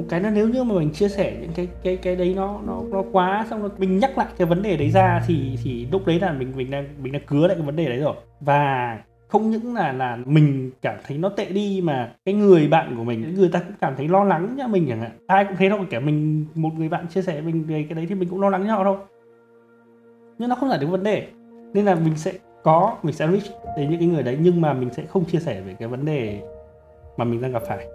một 0.00 0.06
cái 0.08 0.20
là 0.20 0.30
nếu 0.30 0.48
như 0.48 0.64
mà 0.64 0.74
mình 0.74 0.90
chia 0.90 1.08
sẻ 1.08 1.36
những 1.40 1.50
cái 1.54 1.68
cái 1.82 1.96
cái 1.96 2.16
đấy 2.16 2.32
nó 2.36 2.60
nó 2.66 2.82
nó 2.90 3.02
quá, 3.12 3.46
xong 3.50 3.60
rồi 3.60 3.70
mình 3.78 3.98
nhắc 3.98 4.18
lại 4.18 4.26
cái 4.38 4.46
vấn 4.46 4.62
đề 4.62 4.76
đấy 4.76 4.90
ra 4.90 5.22
thì 5.26 5.58
thì 5.64 5.86
lúc 5.92 6.06
đấy 6.06 6.20
là 6.20 6.32
mình 6.32 6.52
mình 6.56 6.70
đang 6.70 6.88
mình 7.02 7.12
đang 7.12 7.22
cứa 7.26 7.46
lại 7.46 7.56
cái 7.56 7.66
vấn 7.66 7.76
đề 7.76 7.86
đấy 7.86 7.98
rồi. 7.98 8.14
Và 8.40 8.98
không 9.28 9.50
những 9.50 9.74
là 9.74 9.92
là 9.92 10.18
mình 10.24 10.70
cảm 10.82 10.96
thấy 11.06 11.18
nó 11.18 11.28
tệ 11.28 11.44
đi 11.44 11.80
mà 11.84 12.12
cái 12.24 12.34
người 12.34 12.68
bạn 12.68 12.94
của 12.96 13.04
mình, 13.04 13.34
người 13.34 13.50
ta 13.52 13.58
cũng 13.58 13.76
cảm 13.80 13.94
thấy 13.96 14.08
lo 14.08 14.24
lắng 14.24 14.54
cho 14.58 14.68
mình 14.68 14.86
chẳng 14.88 15.00
hạn. 15.00 15.10
Ai 15.26 15.44
cũng 15.44 15.56
thế 15.56 15.68
đâu 15.68 15.78
cả 15.90 16.00
mình, 16.00 16.46
một 16.54 16.70
người 16.78 16.88
bạn 16.88 17.06
chia 17.08 17.22
sẻ 17.22 17.40
mình 17.40 17.64
về 17.64 17.86
cái 17.88 17.94
đấy 17.94 18.06
thì 18.08 18.14
mình 18.14 18.28
cũng 18.28 18.40
lo 18.40 18.48
lắng 18.48 18.64
cho 18.66 18.74
họ 18.76 18.84
thôi. 18.84 18.96
Nhưng 20.38 20.48
nó 20.48 20.54
không 20.54 20.68
giải 20.68 20.78
được 20.78 20.86
vấn 20.86 21.02
đề. 21.02 21.26
Nên 21.74 21.84
là 21.84 21.94
mình 21.94 22.16
sẽ 22.16 22.32
có, 22.62 22.96
mình 23.02 23.14
sẽ 23.14 23.28
reach 23.28 23.76
đến 23.76 23.90
những 23.90 23.98
cái 23.98 24.08
người 24.08 24.22
đấy 24.22 24.38
nhưng 24.40 24.60
mà 24.60 24.72
mình 24.72 24.90
sẽ 24.92 25.02
không 25.08 25.24
chia 25.24 25.38
sẻ 25.38 25.60
về 25.60 25.74
cái 25.78 25.88
vấn 25.88 26.04
đề 26.04 26.40
mà 27.16 27.24
mình 27.24 27.40
đang 27.40 27.52
gặp 27.52 27.62
phải 27.68 27.86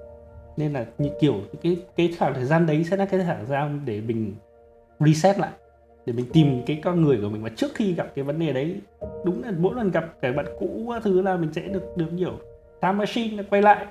nên 0.57 0.73
là 0.73 0.85
như 0.97 1.09
kiểu 1.19 1.35
cái 1.63 1.77
cái 1.95 2.13
khoảng 2.19 2.33
thời 2.33 2.45
gian 2.45 2.65
đấy 2.65 2.85
sẽ 2.89 2.97
là 2.97 3.05
cái 3.05 3.21
khoảng 3.25 3.37
thời 3.37 3.45
gian 3.45 3.81
để 3.85 4.01
mình 4.01 4.35
reset 4.99 5.39
lại, 5.39 5.51
để 6.05 6.13
mình 6.13 6.25
tìm 6.33 6.63
cái 6.65 6.81
con 6.83 7.01
người 7.01 7.17
của 7.21 7.29
mình. 7.29 7.43
Và 7.43 7.49
trước 7.55 7.71
khi 7.75 7.93
gặp 7.93 8.07
cái 8.15 8.23
vấn 8.23 8.39
đề 8.39 8.53
đấy, 8.53 8.81
đúng 9.25 9.43
là 9.43 9.51
mỗi 9.57 9.75
lần 9.75 9.91
gặp 9.91 10.05
cái 10.21 10.33
bạn 10.33 10.45
cũ 10.59 10.93
thứ 11.03 11.21
là 11.21 11.37
mình 11.37 11.53
sẽ 11.53 11.61
được 11.61 11.97
được 11.97 12.13
nhiều 12.13 12.31
time 12.81 12.93
machine 12.93 13.43
quay 13.49 13.61
lại. 13.61 13.85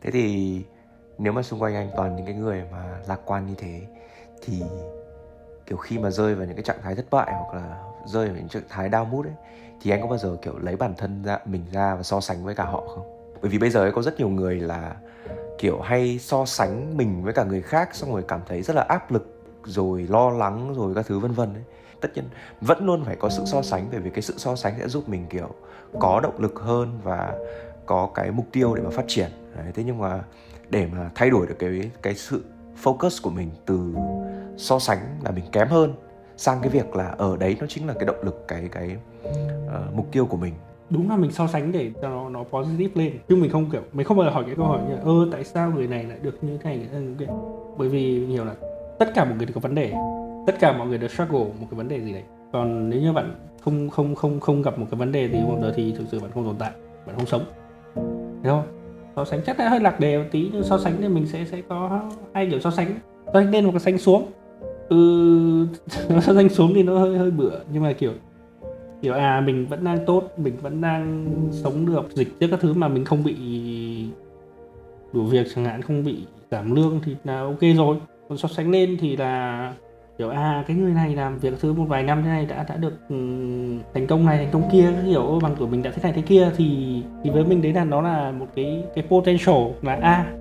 Thế 0.00 0.10
thì 0.10 0.60
nếu 1.18 1.32
mà 1.32 1.42
xung 1.42 1.62
quanh 1.62 1.74
anh 1.74 1.90
toàn 1.96 2.16
những 2.16 2.26
cái 2.26 2.34
người 2.34 2.62
mà 2.72 2.98
lạc 3.08 3.20
quan 3.24 3.46
như 3.46 3.54
thế, 3.58 3.80
thì 4.42 4.62
kiểu 5.66 5.78
khi 5.78 5.98
mà 5.98 6.10
rơi 6.10 6.34
vào 6.34 6.46
những 6.46 6.56
cái 6.56 6.64
trạng 6.64 6.82
thái 6.82 6.94
thất 6.94 7.06
bại 7.10 7.32
hoặc 7.32 7.54
là 7.54 7.82
rơi 8.06 8.26
vào 8.26 8.36
những 8.36 8.48
trạng 8.48 8.62
thái 8.68 8.88
đau 8.88 9.04
mút 9.04 9.26
ấy, 9.26 9.34
thì 9.82 9.90
anh 9.90 10.00
có 10.02 10.06
bao 10.06 10.18
giờ 10.18 10.36
kiểu 10.42 10.58
lấy 10.58 10.76
bản 10.76 10.94
thân 10.96 11.22
ra, 11.24 11.38
mình 11.44 11.62
ra 11.72 11.94
và 11.94 12.02
so 12.02 12.20
sánh 12.20 12.44
với 12.44 12.54
cả 12.54 12.64
họ 12.64 12.84
không? 12.86 13.17
Bởi 13.42 13.50
vì 13.50 13.58
bây 13.58 13.70
giờ 13.70 13.80
ấy 13.80 13.92
có 13.92 14.02
rất 14.02 14.18
nhiều 14.18 14.28
người 14.28 14.60
là 14.60 14.96
kiểu 15.58 15.80
hay 15.80 16.18
so 16.18 16.44
sánh 16.44 16.96
mình 16.96 17.22
với 17.24 17.32
cả 17.32 17.44
người 17.44 17.62
khác 17.62 17.94
xong 17.94 18.12
rồi 18.12 18.24
cảm 18.28 18.40
thấy 18.46 18.62
rất 18.62 18.76
là 18.76 18.82
áp 18.82 19.12
lực 19.12 19.42
rồi 19.64 20.06
lo 20.10 20.30
lắng 20.30 20.74
rồi 20.76 20.94
các 20.94 21.06
thứ 21.06 21.18
vân 21.18 21.32
vân 21.32 21.54
ấy. 21.54 21.62
Tất 22.00 22.08
nhiên 22.14 22.24
vẫn 22.60 22.86
luôn 22.86 23.04
phải 23.04 23.16
có 23.16 23.28
sự 23.28 23.42
so 23.46 23.62
sánh 23.62 23.88
bởi 23.92 24.00
vì 24.00 24.10
cái 24.10 24.22
sự 24.22 24.34
so 24.36 24.56
sánh 24.56 24.74
sẽ 24.78 24.88
giúp 24.88 25.08
mình 25.08 25.26
kiểu 25.30 25.48
có 26.00 26.20
động 26.20 26.40
lực 26.40 26.60
hơn 26.60 27.00
và 27.02 27.34
có 27.86 28.10
cái 28.14 28.30
mục 28.30 28.46
tiêu 28.52 28.74
để 28.74 28.82
mà 28.82 28.90
phát 28.90 29.04
triển. 29.08 29.30
Đấy, 29.56 29.66
thế 29.74 29.82
nhưng 29.86 29.98
mà 29.98 30.22
để 30.70 30.86
mà 30.86 31.10
thay 31.14 31.30
đổi 31.30 31.46
được 31.46 31.56
cái 31.58 31.90
cái 32.02 32.14
sự 32.14 32.44
focus 32.82 33.22
của 33.22 33.30
mình 33.30 33.50
từ 33.66 33.94
so 34.56 34.78
sánh 34.78 34.98
là 35.24 35.30
mình 35.30 35.44
kém 35.52 35.68
hơn 35.68 35.94
sang 36.36 36.58
cái 36.60 36.70
việc 36.70 36.96
là 36.96 37.08
ở 37.18 37.36
đấy 37.36 37.56
nó 37.60 37.66
chính 37.68 37.86
là 37.86 37.94
cái 37.94 38.04
động 38.04 38.22
lực 38.22 38.44
cái 38.48 38.68
cái 38.72 38.96
uh, 39.24 39.94
mục 39.94 40.06
tiêu 40.12 40.26
của 40.26 40.36
mình 40.36 40.54
đúng 40.90 41.10
là 41.10 41.16
mình 41.16 41.30
so 41.30 41.46
sánh 41.46 41.72
để 41.72 41.90
cho 42.02 42.08
nó 42.08 42.28
nó 42.28 42.44
positive 42.44 43.04
lên. 43.04 43.12
Chứ 43.28 43.36
mình 43.36 43.50
không 43.50 43.70
kiểu, 43.70 43.82
mình 43.92 44.06
không 44.06 44.16
bao 44.16 44.26
giờ 44.26 44.32
hỏi 44.32 44.44
cái 44.46 44.54
câu 44.54 44.64
hỏi 44.64 44.80
như, 44.88 44.94
ơ, 44.94 45.28
tại 45.32 45.44
sao 45.44 45.70
người 45.70 45.86
này 45.86 46.04
lại 46.04 46.18
được 46.22 46.44
như 46.44 46.58
thế 46.58 46.64
này? 46.64 46.88
Người 46.92 47.16
thế 47.18 47.26
bởi 47.78 47.88
vì 47.88 48.26
hiểu 48.26 48.44
là 48.44 48.54
tất 48.98 49.14
cả 49.14 49.24
mọi 49.24 49.36
người 49.36 49.46
đều 49.46 49.54
có 49.54 49.60
vấn 49.60 49.74
đề, 49.74 49.92
tất 50.46 50.52
cả 50.60 50.78
mọi 50.78 50.86
người 50.86 50.98
đều 50.98 51.08
struggle 51.08 51.38
một 51.38 51.66
cái 51.70 51.78
vấn 51.78 51.88
đề 51.88 52.00
gì 52.00 52.12
đấy. 52.12 52.22
Còn 52.52 52.90
nếu 52.90 53.00
như 53.00 53.12
bạn 53.12 53.34
không 53.60 53.90
không 53.90 54.14
không 54.14 54.40
không 54.40 54.62
gặp 54.62 54.78
một 54.78 54.86
cái 54.90 54.98
vấn 54.98 55.12
đề 55.12 55.28
gì 55.28 55.38
cuộc 55.46 55.58
đời 55.62 55.72
thì 55.76 55.94
thực 55.98 56.04
sự 56.10 56.20
bạn 56.20 56.30
không 56.34 56.44
tồn 56.44 56.56
tại, 56.58 56.70
bạn 57.06 57.16
không 57.16 57.26
sống. 57.26 57.42
Hiểu 58.44 58.52
không? 58.52 58.62
So 59.16 59.24
sánh 59.24 59.40
chắc 59.46 59.58
là 59.58 59.68
hơi 59.68 59.80
lạc 59.80 60.00
đề 60.00 60.18
một 60.18 60.24
tí, 60.30 60.50
nhưng 60.52 60.64
so 60.64 60.78
sánh 60.78 60.96
thì 61.00 61.08
mình 61.08 61.26
sẽ 61.26 61.44
sẽ 61.44 61.62
có 61.68 62.00
hai 62.34 62.46
kiểu 62.50 62.60
so 62.60 62.70
sánh. 62.70 62.86
So 63.26 63.32
sánh 63.34 63.50
lên 63.50 63.64
một 63.64 63.70
cái 63.72 63.80
xanh 63.80 63.98
xuống. 63.98 64.26
Ừ 64.88 65.66
so 66.20 66.34
sánh 66.34 66.48
xuống 66.48 66.72
thì 66.74 66.82
nó 66.82 66.98
hơi 66.98 67.18
hơi 67.18 67.30
bựa. 67.30 67.60
Nhưng 67.72 67.82
mà 67.82 67.92
kiểu 67.92 68.12
kiểu 69.02 69.14
à 69.14 69.40
mình 69.40 69.66
vẫn 69.66 69.84
đang 69.84 70.06
tốt 70.06 70.22
mình 70.36 70.56
vẫn 70.62 70.80
đang 70.80 71.26
sống 71.52 71.86
được 71.86 72.08
dịch 72.14 72.40
trước 72.40 72.46
các 72.50 72.60
thứ 72.60 72.72
mà 72.72 72.88
mình 72.88 73.04
không 73.04 73.24
bị 73.24 73.36
đủ 75.12 75.22
việc 75.22 75.46
chẳng 75.54 75.64
hạn 75.64 75.82
không 75.82 76.04
bị 76.04 76.26
giảm 76.50 76.74
lương 76.74 77.00
thì 77.04 77.16
là 77.24 77.40
ok 77.40 77.60
rồi. 77.76 77.96
Còn 78.28 78.38
so 78.38 78.48
sánh 78.48 78.70
lên 78.70 78.96
thì 79.00 79.16
là 79.16 79.72
kiểu 80.18 80.30
à 80.30 80.64
cái 80.66 80.76
người 80.76 80.92
này 80.92 81.16
làm 81.16 81.38
việc 81.38 81.54
thứ 81.60 81.72
một 81.72 81.84
vài 81.88 82.02
năm 82.02 82.22
thế 82.22 82.28
này 82.28 82.46
đã 82.46 82.64
đã 82.68 82.76
được 82.76 82.98
um, 83.08 83.80
thành 83.94 84.06
công 84.06 84.26
này 84.26 84.38
thành 84.38 84.48
công 84.52 84.70
kia 84.72 84.92
kiểu 85.06 85.38
bằng 85.42 85.54
tuổi 85.58 85.68
mình 85.68 85.82
đã 85.82 85.90
thế 85.90 86.02
này 86.02 86.12
thế 86.12 86.22
kia 86.22 86.50
thì 86.56 87.02
thì 87.24 87.30
với 87.30 87.44
mình 87.44 87.62
đấy 87.62 87.72
là 87.72 87.84
nó 87.84 88.00
là 88.00 88.32
một 88.32 88.46
cái 88.54 88.84
cái 88.94 89.04
potential 89.08 89.56
là 89.82 89.94
a 89.94 90.12
à, 90.12 90.32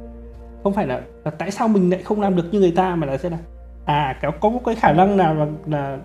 không 0.64 0.74
phải 0.74 0.88
là, 0.88 1.02
là 1.26 1.32
tại 1.32 1.52
sao 1.52 1.68
mình 1.68 1.90
lại 1.90 2.04
không 2.04 2.22
làm 2.22 2.36
được 2.36 2.46
như 2.52 2.60
người 2.60 2.72
ta 2.72 2.96
mà 2.96 3.08
là 3.08 3.18
sẽ 3.18 3.30
là 3.30 3.38
à 3.86 4.20
có 4.22 4.32
có 4.32 4.50
một 4.50 4.62
cái 4.66 4.76
khả 4.76 4.94
năng 4.94 5.18
nào 5.18 5.36
là, 5.36 5.48
là 5.68 5.98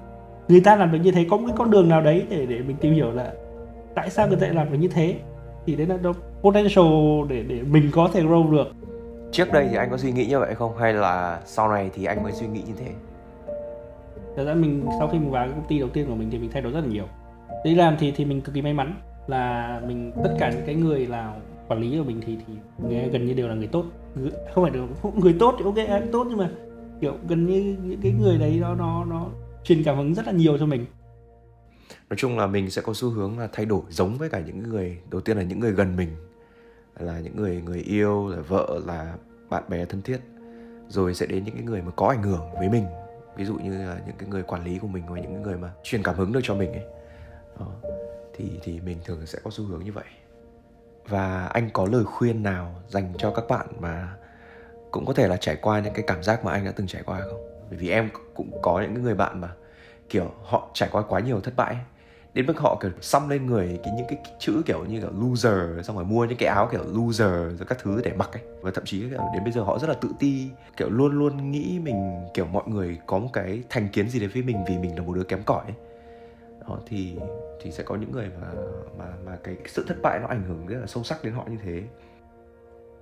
người 0.53 0.61
ta 0.61 0.77
làm 0.77 0.93
được 0.93 0.99
như 0.99 1.11
thế 1.11 1.27
có 1.31 1.37
một 1.37 1.45
cái 1.47 1.57
con 1.59 1.71
đường 1.71 1.89
nào 1.89 2.01
đấy 2.01 2.27
để 2.31 2.47
để 2.47 2.63
mình 2.63 2.77
tìm 2.81 2.95
hiểu 2.95 3.11
là 3.13 3.33
tại 3.95 4.11
sao 4.11 4.29
người 4.29 4.37
ta 4.37 4.47
lại 4.47 4.55
làm 4.55 4.73
được 4.73 4.79
như 4.79 4.89
thế? 4.89 5.15
Thì 5.67 5.77
đấy 5.77 5.87
là 5.87 5.99
nó 6.03 6.13
potential 6.43 6.85
để 7.29 7.43
để 7.43 7.63
mình 7.63 7.91
có 7.93 8.11
thể 8.13 8.23
grow 8.23 8.51
được. 8.51 8.67
Trước 9.33 9.53
đây 9.53 9.67
thì 9.71 9.77
anh 9.77 9.91
có 9.91 9.97
suy 9.97 10.13
nghĩ 10.13 10.27
như 10.27 10.39
vậy 10.39 10.55
không? 10.55 10.77
Hay 10.77 10.95
là 10.95 11.41
sau 11.45 11.69
này 11.69 11.91
thì 11.95 12.05
anh 12.05 12.23
mới 12.23 12.33
suy 12.33 12.47
nghĩ 12.47 12.61
như 12.67 12.73
thế? 12.79 12.91
Thật 14.37 14.45
ra 14.45 14.55
mình 14.55 14.87
sau 14.99 15.09
khi 15.09 15.19
mình 15.19 15.31
vào 15.31 15.47
cái 15.47 15.55
công 15.55 15.69
ty 15.69 15.79
đầu 15.79 15.89
tiên 15.89 16.07
của 16.09 16.15
mình 16.15 16.29
thì 16.31 16.39
mình 16.39 16.51
thay 16.53 16.63
đổi 16.63 16.73
rất 16.73 16.81
là 16.81 16.87
nhiều. 16.87 17.05
Đi 17.65 17.75
làm 17.75 17.97
thì 17.99 18.11
thì 18.11 18.25
mình 18.25 18.41
cực 18.41 18.55
kỳ 18.55 18.63
may 18.63 18.73
mắn 18.73 18.95
là 19.27 19.81
mình 19.87 20.13
tất 20.25 20.35
cả 20.39 20.51
những 20.51 20.67
cái 20.67 20.75
người 20.75 21.07
là 21.07 21.35
quản 21.69 21.81
lý 21.81 21.99
của 21.99 22.05
mình 22.05 22.21
thì 22.27 22.39
thì 22.49 22.55
gần 23.13 23.27
như 23.27 23.35
đều 23.35 23.49
là 23.49 23.55
người 23.55 23.69
tốt. 23.73 23.85
Không 24.55 24.65
phải 24.65 24.71
được 24.71 24.87
người 25.15 25.37
tốt 25.39 25.55
thì 25.59 25.65
ok 25.65 26.01
tốt 26.13 26.27
nhưng 26.29 26.39
mà 26.39 26.51
kiểu 27.01 27.13
gần 27.29 27.47
như 27.47 27.77
những 27.85 28.01
cái 28.03 28.13
người 28.21 28.39
đấy 28.39 28.59
nó 28.61 28.75
nó 28.75 29.05
nó 29.05 29.27
truyền 29.65 29.85
cảm 29.85 29.97
hứng 29.97 30.15
rất 30.15 30.27
là 30.27 30.33
nhiều 30.33 30.59
cho 30.59 30.67
mình. 30.67 30.87
Nói 32.11 32.17
chung 32.17 32.39
là 32.39 32.47
mình 32.47 32.71
sẽ 32.71 32.83
có 32.83 32.93
xu 32.95 33.11
hướng 33.11 33.39
là 33.39 33.49
thay 33.53 33.67
đổi 33.67 33.83
giống 33.89 34.19
với 34.19 34.29
cả 34.29 34.41
những 34.41 34.63
người, 34.63 34.99
đầu 35.11 35.21
tiên 35.21 35.37
là 35.37 35.43
những 35.43 35.61
người 35.61 35.73
gần 35.73 35.97
mình, 35.97 36.09
là 36.99 37.21
những 37.21 37.37
người 37.37 37.63
người 37.63 37.81
yêu, 37.81 38.29
là 38.29 38.41
vợ, 38.41 38.81
là 38.87 39.15
bạn 39.51 39.63
bè 39.69 39.85
thân 39.85 40.03
thiết. 40.03 40.19
Rồi 40.89 41.15
sẽ 41.15 41.27
đến 41.27 41.45
những 41.45 41.55
cái 41.55 41.65
người 41.65 41.83
mà 41.83 41.91
có 41.97 42.09
ảnh 42.09 42.23
hưởng 42.23 42.51
với 42.59 42.69
mình, 42.69 42.85
ví 43.37 43.45
dụ 43.45 43.55
như 43.55 43.79
là 43.79 44.01
những 44.07 44.17
cái 44.19 44.29
người 44.29 44.43
quản 44.43 44.65
lý 44.65 44.79
của 44.79 44.87
mình 44.87 45.03
hoặc 45.03 45.21
những 45.21 45.43
người 45.43 45.57
mà 45.57 45.73
truyền 45.83 46.03
cảm 46.03 46.15
hứng 46.15 46.33
được 46.33 46.41
cho 46.43 46.55
mình 46.55 46.73
ấy. 46.73 46.85
Đó. 47.61 47.67
thì 48.37 48.51
thì 48.63 48.81
mình 48.81 48.99
thường 49.05 49.27
sẽ 49.27 49.39
có 49.45 49.51
xu 49.51 49.65
hướng 49.65 49.85
như 49.85 49.93
vậy. 49.93 50.05
Và 51.09 51.47
anh 51.47 51.71
có 51.73 51.87
lời 51.93 52.05
khuyên 52.05 52.43
nào 52.43 52.83
dành 52.89 53.13
cho 53.19 53.31
các 53.31 53.45
bạn 53.49 53.67
mà 53.81 54.17
cũng 54.91 55.07
có 55.07 55.13
thể 55.13 55.29
là 55.29 55.37
trải 55.37 55.57
qua 55.57 55.81
những 55.81 55.95
cái 55.95 56.05
cảm 56.07 56.23
giác 56.23 56.45
mà 56.45 56.53
anh 56.53 56.65
đã 56.65 56.73
từng 56.77 56.87
trải 56.87 57.03
qua 57.03 57.21
không? 57.21 57.52
Bởi 57.73 57.79
vì 57.79 57.89
em 57.91 58.09
cũng 58.35 58.51
có 58.63 58.81
những 58.81 59.03
người 59.03 59.15
bạn 59.15 59.41
mà, 59.41 59.49
kiểu, 60.09 60.31
họ 60.43 60.71
trải 60.75 60.89
qua 60.93 61.03
quá 61.03 61.21
nhiều 61.21 61.41
thất 61.41 61.57
bại 61.57 61.77
đến 62.35 62.47
mức 62.47 62.59
họ, 62.59 62.79
kiểu, 62.81 62.91
xăm 63.01 63.29
lên 63.29 63.47
người 63.47 63.81
cái 63.85 63.93
những 63.97 64.07
cái 64.09 64.19
chữ 64.39 64.63
kiểu 64.67 64.85
như 64.85 65.01
kiểu 65.01 65.11
loser, 65.21 65.87
xong 65.87 65.97
rồi 65.97 66.05
mua 66.05 66.25
những 66.25 66.39
cái 66.39 66.49
áo 66.49 66.69
kiểu 66.73 66.81
loser 66.93 67.31
rồi 67.31 67.67
các 67.69 67.79
thứ 67.83 68.01
để 68.05 68.13
mặc 68.13 68.31
ấy. 68.33 68.43
Và 68.63 68.71
thậm 68.75 68.85
chí, 68.85 69.01
kiểu, 69.01 69.21
đến 69.35 69.45
bây 69.45 69.53
giờ 69.53 69.63
họ 69.63 69.79
rất 69.79 69.89
là 69.89 69.95
tự 69.95 70.09
ti, 70.19 70.49
kiểu, 70.77 70.91
luôn 70.91 71.19
luôn 71.19 71.51
nghĩ 71.51 71.79
mình, 71.83 72.25
kiểu, 72.35 72.47
mọi 72.47 72.63
người 72.67 72.99
có 73.07 73.19
một 73.19 73.29
cái 73.33 73.63
thành 73.71 73.89
kiến 73.89 74.09
gì 74.09 74.21
đấy 74.21 74.29
với 74.35 74.43
mình 74.43 74.65
vì 74.67 74.79
mình 74.79 74.97
là 74.97 75.03
một 75.03 75.13
đứa 75.15 75.25
kém 75.25 75.43
cỏi 75.43 75.65
ấy. 75.65 75.75
đó, 76.69 76.79
thì 76.87 77.17
thì 77.63 77.71
sẽ 77.71 77.83
có 77.83 77.95
những 77.95 78.13
người 78.13 78.31
mà 78.41 78.49
mà 78.99 79.05
mà 79.27 79.39
cái 79.45 79.57
sự 79.67 79.85
thất 79.89 79.97
bại 80.03 80.19
nó 80.21 80.27
ảnh 80.27 80.43
hưởng 80.49 80.67
rất 80.67 80.79
là 80.81 80.87
sâu 80.87 81.05
sắc 81.05 81.25
đến 81.25 81.35
họ 81.35 81.45
như 81.51 81.57
thế. 81.65 81.83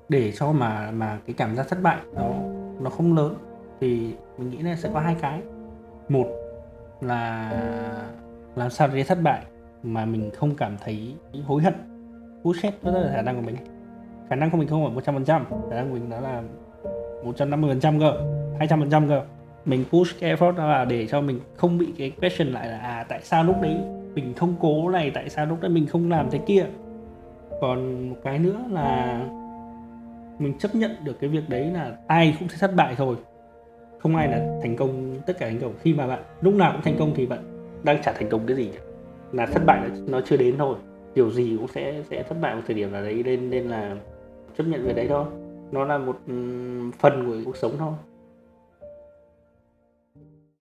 Để 0.09 0.33
cho 0.33 0.53
mà 0.53 0.91
mà 0.91 1.19
cái 1.27 1.35
cảm 1.39 1.57
giác 1.57 1.69
thất 1.69 1.83
bại 1.83 1.99
nó 2.15 2.35
nó 2.81 2.91
không 2.91 3.17
lớn 3.17 3.50
thì 3.81 4.15
mình 4.39 4.51
nghĩ 4.51 4.59
là 4.59 4.77
sẽ 4.77 4.91
có 4.95 5.01
hai 5.01 5.17
cái. 5.21 5.41
Một 6.09 6.27
là 7.01 7.51
làm 8.57 8.71
sao 8.71 8.89
để 8.95 9.03
thất 9.03 9.19
bại 9.23 9.43
mà 9.83 10.05
mình 10.05 10.31
không 10.31 10.55
cảm 10.55 10.77
thấy 10.85 11.15
hối 11.45 11.63
hận, 11.63 11.75
hút 12.45 12.57
hết 12.63 12.85
đó 12.85 12.91
là 12.91 13.11
khả 13.13 13.23
năng 13.23 13.37
của 13.37 13.43
mình. 13.43 13.57
Khả 14.29 14.37
năng 14.37 14.51
của 14.51 14.57
mình 14.57 14.69
không 14.69 14.85
phải 14.85 14.95
một 14.95 15.05
trăm 15.05 15.15
phần 15.15 15.25
trăm, 15.25 15.45
khả 15.71 15.77
năng 15.77 15.89
của 15.89 15.95
mình 15.95 16.11
đó 16.11 16.21
là 16.21 16.43
150% 17.25 18.01
cơ 18.01 18.13
200% 18.59 19.09
cơ. 19.09 19.23
Mình 19.65 19.85
push 19.91 20.21
cái 20.21 20.37
effort 20.37 20.57
đó 20.57 20.67
là 20.67 20.85
để 20.85 21.07
cho 21.07 21.21
mình 21.21 21.41
không 21.57 21.79
bị 21.79 21.87
cái 21.99 22.11
question 22.11 22.49
lại 22.49 22.69
là 22.69 22.79
à 22.79 23.07
tại 23.09 23.21
sao 23.23 23.45
lúc 23.45 23.57
đấy 23.63 23.77
mình 24.15 24.35
không 24.35 24.55
cố 24.61 24.91
này, 24.91 25.11
tại 25.15 25.29
sao 25.29 25.47
lúc 25.47 25.61
đấy 25.61 25.71
mình 25.71 25.87
không 25.87 26.11
làm 26.11 26.31
thế 26.31 26.39
kia. 26.47 26.67
Còn 27.61 28.09
một 28.11 28.17
cái 28.25 28.39
nữa 28.39 28.65
là 28.71 29.21
mình 30.39 30.59
chấp 30.59 30.75
nhận 30.75 30.91
được 31.05 31.21
cái 31.21 31.31
việc 31.31 31.49
đấy 31.49 31.65
là 31.65 31.97
ai 32.07 32.37
cũng 32.39 32.49
sẽ 32.49 32.57
thất 32.61 32.75
bại 32.75 32.95
thôi 32.97 33.17
không 34.03 34.17
ai 34.17 34.29
là 34.29 34.59
thành 34.63 34.77
công 34.77 35.21
tất 35.27 35.39
cả 35.39 35.47
thành 35.47 35.61
công. 35.61 35.73
Khi 35.83 35.95
mà 35.95 36.07
bạn 36.07 36.23
lúc 36.41 36.55
nào 36.55 36.73
cũng 36.73 36.83
thành 36.83 36.97
công 36.99 37.13
thì 37.17 37.27
bạn 37.27 37.39
đang 37.83 38.03
chả 38.03 38.13
thành 38.13 38.29
công 38.29 38.47
cái 38.47 38.57
gì 38.57 38.71
cả. 38.75 38.81
là 39.33 39.47
thất 39.47 39.63
bại 39.67 39.89
nó, 39.89 39.97
nó 40.07 40.21
chưa 40.27 40.37
đến 40.37 40.55
thôi. 40.59 40.77
Điều 41.15 41.31
gì 41.31 41.57
cũng 41.57 41.69
sẽ 41.69 42.03
sẽ 42.11 42.23
thất 42.23 42.37
bại 42.41 42.55
một 42.55 42.63
thời 42.67 42.75
điểm 42.77 42.93
nào 42.93 43.03
đấy 43.03 43.23
nên 43.25 43.51
nên 43.51 43.69
là 43.69 43.97
chấp 44.59 44.65
nhận 44.65 44.87
về 44.87 44.93
đấy 44.93 45.07
thôi. 45.09 45.25
Nó 45.73 45.85
là 45.85 45.99
một 45.99 46.17
phần 46.99 47.27
của 47.27 47.37
cuộc 47.45 47.57
sống 47.57 47.73
thôi. 47.79 47.93